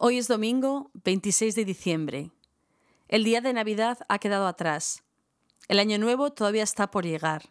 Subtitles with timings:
[0.00, 2.30] Hoy es domingo 26 de diciembre.
[3.08, 5.02] El día de Navidad ha quedado atrás.
[5.66, 7.50] El año nuevo todavía está por llegar.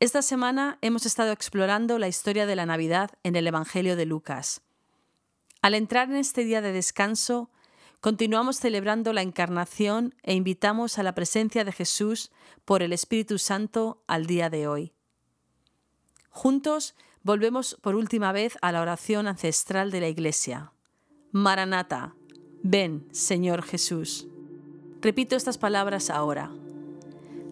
[0.00, 4.62] Esta semana hemos estado explorando la historia de la Navidad en el Evangelio de Lucas.
[5.60, 7.50] Al entrar en este día de descanso,
[8.00, 12.32] continuamos celebrando la encarnación e invitamos a la presencia de Jesús
[12.64, 14.94] por el Espíritu Santo al día de hoy.
[16.30, 20.72] Juntos volvemos por última vez a la oración ancestral de la Iglesia.
[21.32, 22.14] Maranata,
[22.62, 24.26] ven, Señor Jesús.
[25.02, 26.50] Repito estas palabras ahora.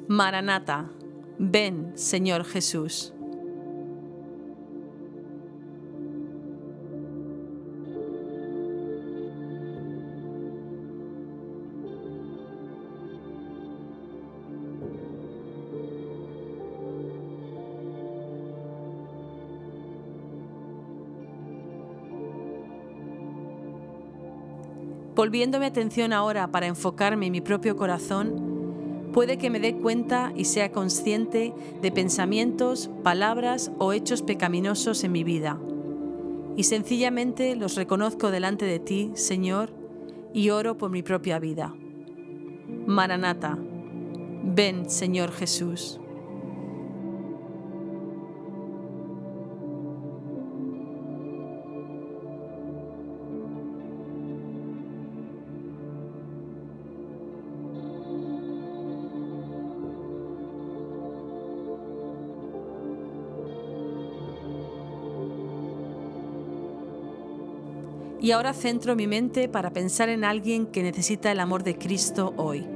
[0.09, 0.91] Maranata,
[1.39, 3.13] ven, Señor Jesús.
[25.17, 30.31] Volviendo mi atención ahora para enfocarme en mi propio corazón, puede que me dé cuenta
[30.37, 35.59] y sea consciente de pensamientos, palabras o hechos pecaminosos en mi vida.
[36.55, 39.73] Y sencillamente los reconozco delante de ti, Señor,
[40.35, 41.75] y oro por mi propia vida.
[42.87, 43.57] Maranata,
[44.45, 45.99] ven, Señor Jesús.
[68.27, 72.35] Y ahora centro mi mente para pensar en alguien que necesita el amor de Cristo
[72.37, 72.67] hoy.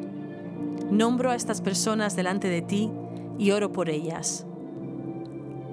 [0.92, 2.89] Nombro a estas personas delante de ti
[3.37, 4.47] y oro por ellas.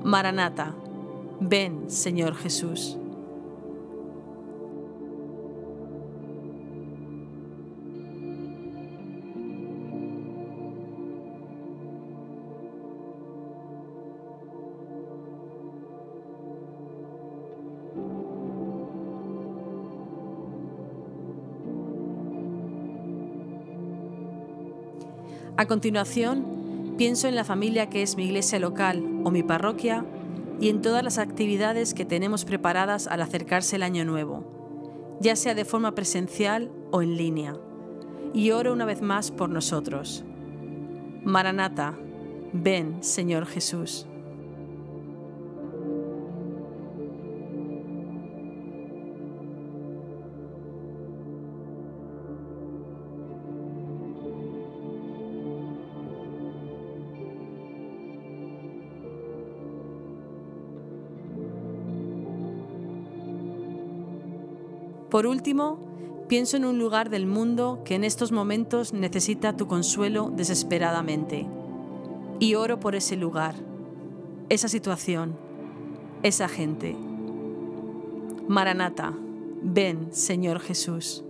[0.03, 0.73] Maranata,
[1.39, 2.97] ven Señor Jesús.
[25.57, 30.06] A continuación, pienso en la familia que es mi iglesia local o mi parroquia
[30.62, 35.56] y en todas las actividades que tenemos preparadas al acercarse el año nuevo, ya sea
[35.56, 37.56] de forma presencial o en línea.
[38.35, 40.23] Y oro una vez más por nosotros.
[41.23, 41.97] Maranata,
[42.53, 44.06] ven, Señor Jesús.
[65.09, 65.79] Por último,
[66.28, 71.47] pienso en un lugar del mundo que en estos momentos necesita tu consuelo desesperadamente.
[72.40, 73.56] Y oro por ese lugar,
[74.50, 75.35] esa situación,
[76.23, 76.95] esa gente.
[78.47, 79.13] Maranata,
[79.62, 81.24] ven, Señor Jesús.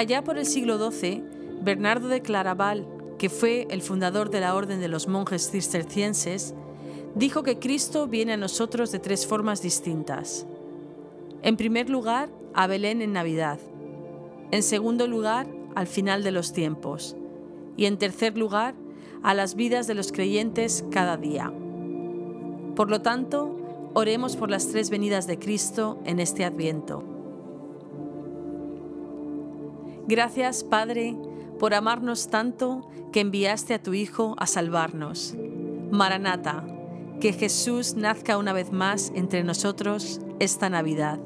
[0.00, 1.22] Allá por el siglo XII,
[1.60, 2.86] Bernardo de Claraval,
[3.18, 6.54] que fue el fundador de la Orden de los Monjes Cistercienses,
[7.14, 10.46] dijo que Cristo viene a nosotros de tres formas distintas.
[11.42, 13.58] En primer lugar, a Belén en Navidad.
[14.52, 17.14] En segundo lugar, al final de los tiempos.
[17.76, 18.74] Y en tercer lugar,
[19.22, 21.52] a las vidas de los creyentes cada día.
[22.74, 23.54] Por lo tanto,
[23.92, 27.19] oremos por las tres venidas de Cristo en este adviento.
[30.10, 31.14] Gracias, Padre,
[31.60, 35.36] por amarnos tanto que enviaste a tu Hijo a salvarnos.
[35.92, 36.66] Maranata,
[37.20, 41.20] que Jesús nazca una vez más entre nosotros esta Navidad.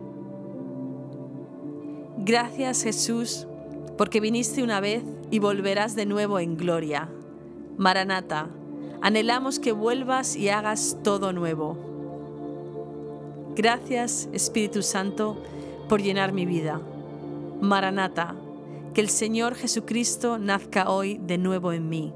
[2.19, 3.46] Gracias, Jesús,
[3.96, 7.08] porque viniste una vez y volverás de nuevo en gloria.
[7.78, 8.50] Maranata,
[9.00, 11.78] anhelamos que vuelvas y hagas todo nuevo.
[13.56, 15.38] Gracias, Espíritu Santo,
[15.88, 16.82] por llenar mi vida.
[17.62, 18.34] Maranata,
[18.94, 22.14] que el Señor Jesucristo nazca hoy de nuevo en mí.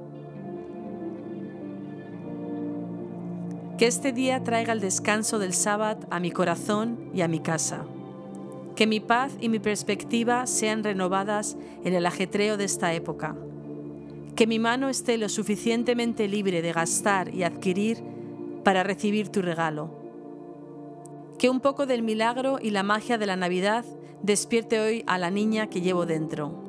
[3.76, 7.84] Que este día traiga el descanso del sábado a mi corazón y a mi casa.
[8.76, 13.36] Que mi paz y mi perspectiva sean renovadas en el ajetreo de esta época.
[14.36, 18.04] Que mi mano esté lo suficientemente libre de gastar y adquirir
[18.62, 19.90] para recibir tu regalo.
[21.38, 23.84] Que un poco del milagro y la magia de la Navidad
[24.22, 26.67] despierte hoy a la niña que llevo dentro.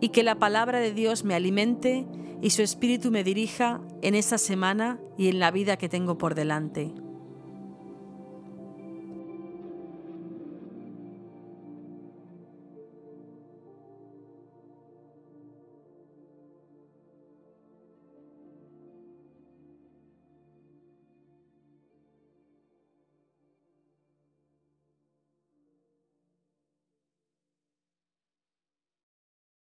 [0.00, 2.06] Y que la palabra de Dios me alimente
[2.42, 6.34] y su espíritu me dirija en esta semana y en la vida que tengo por
[6.34, 6.92] delante.